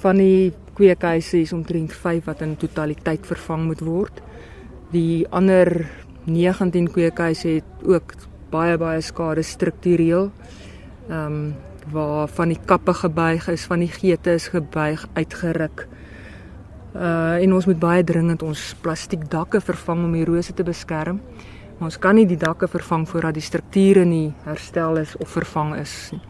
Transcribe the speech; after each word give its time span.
Van 0.00 0.16
die 0.16 0.52
kweekhuise 0.78 1.42
is 1.44 1.52
omtrent 1.52 1.92
5 1.92 2.24
wat 2.24 2.40
in 2.40 2.54
totaliteit 2.56 3.26
vervang 3.28 3.66
moet 3.68 3.82
word. 3.84 4.22
Die 4.94 5.26
ander 5.28 5.68
19 6.24 6.88
kweekhuise 6.94 7.58
het 7.58 7.84
ook 7.84 8.14
baie 8.50 8.78
baie 8.80 9.02
skade 9.04 9.44
struktureel. 9.44 10.30
Ehm 11.08 11.26
um, 11.26 11.42
waar 11.90 12.28
van 12.28 12.52
die 12.52 12.58
kappe 12.64 12.92
gebuig 12.94 13.48
is, 13.48 13.64
van 13.66 13.80
die 13.80 13.88
geete 13.88 14.34
is 14.36 14.48
gebuig, 14.52 15.06
uitgeruk. 15.16 15.86
Uh 16.94 17.42
en 17.42 17.54
ons 17.56 17.66
moet 17.66 17.78
baie 17.78 18.04
dringend 18.04 18.42
ons 18.42 18.74
plastiek 18.80 19.24
dakke 19.30 19.60
vervang 19.60 20.04
om 20.04 20.12
die 20.12 20.24
rose 20.24 20.54
te 20.54 20.64
beskerm. 20.64 21.20
Maar 21.78 21.88
ons 21.92 21.98
kan 21.98 22.14
nie 22.14 22.26
die 22.26 22.40
dakke 22.40 22.68
vervang 22.68 23.08
voordat 23.08 23.34
die 23.34 23.44
strukture 23.44 24.04
nie 24.04 24.32
herstel 24.44 24.96
is 24.96 25.16
of 25.16 25.28
vervang 25.28 25.76
is 25.80 26.10
nie. 26.12 26.22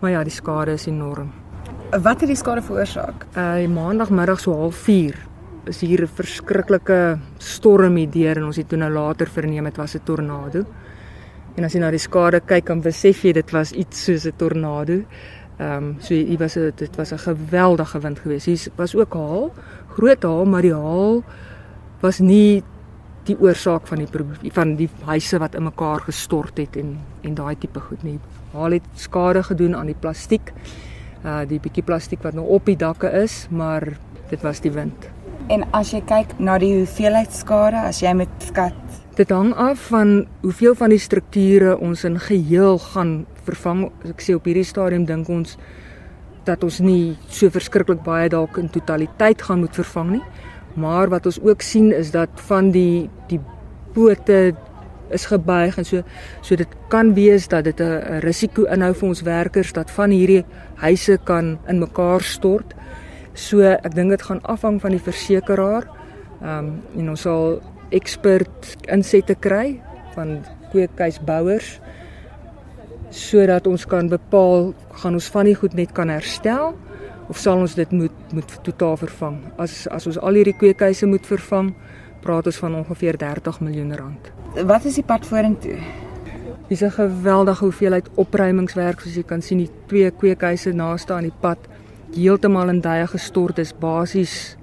Maar 0.00 0.10
ja, 0.10 0.24
die 0.24 0.36
skade 0.36 0.72
is 0.72 0.86
enorm. 0.86 1.43
Wat 1.94 2.24
het 2.24 2.26
die 2.26 2.34
skade 2.34 2.62
veroorsaak? 2.64 3.22
Uh 3.38 3.68
maandagmiddag 3.70 4.40
so 4.42 4.70
04:30 4.70 5.68
is 5.70 5.80
hier 5.80 6.02
'n 6.02 6.08
verskriklike 6.08 7.18
storm 7.38 7.96
hier 7.96 8.10
deur 8.10 8.36
en 8.36 8.44
ons 8.44 8.56
het 8.56 8.68
toe 8.68 8.78
nou 8.78 8.90
later 8.90 9.26
verneem 9.26 9.64
dit 9.64 9.76
was 9.76 9.94
'n 9.94 10.02
tornado. 10.04 10.64
En 11.54 11.64
as 11.64 11.72
jy 11.72 11.80
na 11.80 11.90
die 11.90 11.98
skade 11.98 12.40
kyk, 12.40 12.66
dan 12.66 12.80
besef 12.80 13.22
jy 13.22 13.32
dit 13.32 13.50
was 13.50 13.72
iets 13.72 14.04
soos 14.04 14.26
'n 14.26 14.32
tornado. 14.36 15.04
Ehm 15.58 15.76
um, 15.76 15.96
so 16.00 16.14
hier 16.14 16.38
was 16.38 16.54
dit 16.54 16.96
was 16.96 17.12
'n 17.12 17.18
geweldige 17.18 18.00
wind 18.00 18.18
geweest. 18.18 18.46
Hier 18.46 18.72
was 18.76 18.96
ook 18.96 19.14
haal, 19.14 19.52
groot 19.88 20.22
haal, 20.22 20.44
maar 20.44 20.62
die 20.62 20.74
haal 20.74 21.22
was 22.00 22.18
nie 22.18 22.62
die 23.24 23.36
oorsaak 23.40 23.86
van 23.86 23.98
die 23.98 24.08
van 24.52 24.76
die 24.76 24.88
huise 25.04 25.38
wat 25.38 25.54
in 25.54 25.62
mekaar 25.62 26.00
gestort 26.00 26.58
het 26.58 26.76
en 26.76 26.98
en 27.22 27.34
daai 27.34 27.58
tipe 27.58 27.80
goed 27.80 28.02
nie. 28.02 28.18
Haal 28.52 28.70
het 28.70 28.82
skade 28.94 29.42
gedoen 29.42 29.76
aan 29.76 29.86
die 29.86 30.00
plastiek. 30.00 30.52
Uh 31.24 31.42
die 31.48 31.58
bietjie 31.58 31.84
plastiek 31.84 32.22
wat 32.22 32.36
nou 32.36 32.44
op 32.52 32.66
die 32.68 32.76
dakke 32.76 33.08
is, 33.22 33.46
maar 33.50 33.94
dit 34.30 34.42
was 34.44 34.60
die 34.60 34.72
wind. 34.72 35.08
En 35.48 35.64
as 35.76 35.92
jy 35.92 36.00
kyk 36.04 36.38
na 36.38 36.58
die 36.60 36.72
hoeveelheid 36.74 37.32
skade, 37.32 37.80
as 37.80 38.02
jy 38.02 38.12
met 38.16 38.28
skat, 38.44 38.76
dit 39.16 39.30
hang 39.30 39.52
af 39.54 39.88
van 39.92 40.26
hoeveel 40.42 40.74
van 40.74 40.90
die 40.90 40.98
strukture 40.98 41.76
ons 41.78 42.04
in 42.04 42.18
geheel 42.20 42.78
gaan 42.90 43.12
vervang. 43.46 43.86
Ek 44.10 44.24
sê 44.24 44.34
op 44.34 44.46
hierdie 44.48 44.66
stadium 44.66 45.06
dink 45.06 45.28
ons 45.30 45.56
dat 46.44 46.64
ons 46.66 46.80
nie 46.84 47.14
so 47.32 47.48
verskriklik 47.52 48.02
baie 48.04 48.28
dalk 48.32 48.58
in 48.60 48.68
totaliteit 48.72 49.42
gaan 49.46 49.62
moet 49.62 49.76
vervang 49.76 50.16
nie. 50.16 50.24
Maar 50.74 51.12
wat 51.12 51.28
ons 51.30 51.38
ook 51.40 51.62
sien 51.62 51.92
is 51.94 52.10
dat 52.12 52.28
van 52.50 52.72
die 52.74 53.08
die 53.30 53.40
pote 53.94 54.56
is 55.10 55.26
gebuig 55.26 55.78
en 55.78 55.84
so 55.84 56.02
so 56.40 56.56
dit 56.56 56.68
kan 56.88 57.14
wees 57.14 57.48
dat 57.48 57.64
dit 57.64 57.80
'n 57.80 58.20
risiko 58.20 58.64
inhou 58.64 58.94
vir 58.94 59.08
ons 59.08 59.22
werkers 59.22 59.72
dat 59.72 59.90
van 59.90 60.10
hierdie 60.10 60.44
huise 60.74 61.18
kan 61.24 61.58
in 61.68 61.78
mekaar 61.78 62.20
stort. 62.20 62.74
So 63.34 63.60
ek 63.60 63.94
dink 63.94 64.10
dit 64.10 64.22
gaan 64.22 64.42
afhang 64.42 64.80
van 64.80 64.90
die 64.90 65.02
versekeraar. 65.02 65.84
Ehm 66.42 66.58
um, 66.58 66.82
en 66.96 67.10
ons 67.10 67.20
sal 67.20 67.60
ekspert 67.90 68.76
insette 68.88 69.34
kry 69.34 69.80
van 70.14 70.44
kweekhuisbouers 70.72 71.80
sodat 73.14 73.66
ons 73.66 73.86
kan 73.86 74.08
bepaal 74.08 74.72
gaan 74.90 75.14
ons 75.14 75.28
van 75.30 75.44
die 75.44 75.54
goed 75.54 75.74
net 75.74 75.92
kan 75.92 76.08
herstel 76.08 76.74
of 77.28 77.38
sal 77.38 77.62
ons 77.62 77.74
dit 77.78 77.90
moet 77.90 78.32
moet 78.34 78.56
totaal 78.66 78.96
vervang. 78.96 79.38
As 79.56 79.86
as 79.88 80.06
ons 80.06 80.18
al 80.18 80.34
hierdie 80.38 80.56
kweekhuise 80.58 81.06
moet 81.06 81.26
vervang, 81.26 81.72
praat 82.24 82.48
ons 82.50 82.62
van 82.64 82.80
ongeveer 82.80 83.18
30 83.20 83.60
miljoen 83.60 83.92
rand. 83.96 84.32
Wat 84.64 84.88
is 84.88 84.98
die 85.00 85.06
pad 85.06 85.26
vorentoe? 85.28 85.78
Dis 86.68 86.82
'n 86.82 86.90
geweldige 86.90 87.64
hoeveelheid 87.64 88.08
opruimingswerk 88.14 89.00
soos 89.00 89.16
jy 89.16 89.22
kan 89.22 89.42
sien 89.42 89.58
die 89.58 89.70
twee 89.86 90.10
kweekhuise 90.10 90.72
naaste 90.72 91.12
aan 91.12 91.28
die 91.28 91.40
pad 91.40 91.58
heeltemal 92.14 92.68
in 92.68 92.80
duie 92.80 93.06
gestort 93.06 93.58
is 93.58 93.72
basies 93.72 94.56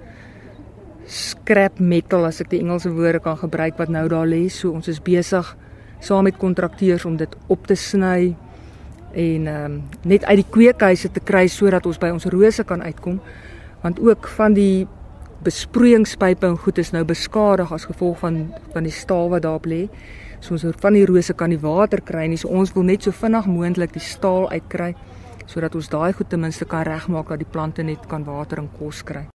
scrap 1.06 1.80
metal 1.80 2.26
as 2.26 2.40
ek 2.42 2.50
die 2.54 2.62
Engelse 2.62 2.92
woorde 2.96 3.20
kan 3.20 3.38
gebruik 3.38 3.78
wat 3.78 3.90
nou 3.90 4.08
daar 4.08 4.28
lê. 4.28 4.48
So 4.50 4.72
ons 4.72 4.88
is 4.88 5.02
besig 5.04 5.58
saam 6.00 6.24
met 6.24 6.38
kontrakteurs 6.38 7.06
om 7.06 7.18
dit 7.18 7.36
op 7.48 7.68
te 7.68 7.76
sny 7.76 8.36
en 9.12 9.48
ehm 9.48 9.66
um, 9.66 9.82
net 10.08 10.24
uit 10.26 10.40
die 10.40 10.50
kweekhuise 10.50 11.12
te 11.12 11.20
kry 11.20 11.48
sodat 11.48 11.86
ons 11.86 12.00
by 12.00 12.10
ons 12.10 12.26
rose 12.26 12.64
kan 12.64 12.82
uitkom. 12.82 13.20
Want 13.82 14.00
ook 14.00 14.28
van 14.38 14.54
die 14.54 14.88
besproeiingspype 15.44 16.46
en 16.46 16.58
goed 16.58 16.78
is 16.78 16.92
nou 16.94 17.02
beskadig 17.08 17.72
as 17.74 17.88
gevolg 17.90 18.20
van 18.22 18.42
van 18.74 18.86
die 18.86 18.94
staal 18.94 19.30
wat 19.34 19.42
daarop 19.46 19.66
lê. 19.66 19.88
So 20.40 20.54
ons 20.54 20.66
van 20.84 20.94
die 20.98 21.06
rose 21.06 21.34
kan 21.34 21.50
die 21.54 21.62
water 21.62 22.02
kry 22.02 22.28
nie. 22.30 22.38
So 22.38 22.50
ons 22.50 22.74
wil 22.76 22.86
net 22.86 23.04
so 23.04 23.12
vinnig 23.12 23.50
moontlik 23.50 23.94
die 23.94 24.06
staal 24.06 24.50
uitkry 24.52 24.94
sodat 25.52 25.76
ons 25.76 25.90
daai 25.92 26.14
goed 26.16 26.30
ten 26.30 26.40
minste 26.40 26.66
kan 26.66 26.86
regmaak 26.88 27.34
dat 27.34 27.42
die 27.42 27.50
plante 27.50 27.84
net 27.84 28.06
kan 28.08 28.24
water 28.24 28.62
en 28.62 28.70
kos 28.78 29.02
kry. 29.04 29.26